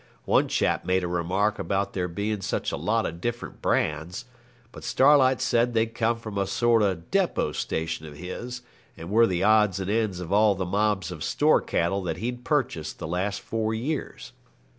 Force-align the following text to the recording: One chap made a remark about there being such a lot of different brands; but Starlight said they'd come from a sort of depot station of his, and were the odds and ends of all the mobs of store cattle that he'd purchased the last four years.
One 0.25 0.47
chap 0.47 0.83
made 0.83 1.03
a 1.03 1.07
remark 1.07 1.59
about 1.59 1.93
there 1.93 2.07
being 2.07 2.41
such 2.41 2.71
a 2.71 2.75
lot 2.75 3.05
of 3.05 3.21
different 3.21 3.61
brands; 3.61 4.25
but 4.71 4.83
Starlight 4.83 5.39
said 5.39 5.75
they'd 5.75 5.93
come 5.93 6.17
from 6.17 6.39
a 6.39 6.47
sort 6.47 6.81
of 6.81 7.11
depot 7.11 7.51
station 7.51 8.07
of 8.07 8.17
his, 8.17 8.63
and 8.97 9.11
were 9.11 9.27
the 9.27 9.43
odds 9.43 9.79
and 9.79 9.91
ends 9.91 10.19
of 10.19 10.33
all 10.33 10.55
the 10.55 10.65
mobs 10.65 11.11
of 11.11 11.23
store 11.23 11.61
cattle 11.61 12.01
that 12.01 12.17
he'd 12.17 12.43
purchased 12.43 12.97
the 12.97 13.05
last 13.07 13.41
four 13.41 13.75
years. 13.75 14.31